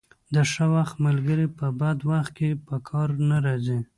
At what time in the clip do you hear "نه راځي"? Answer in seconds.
3.29-3.79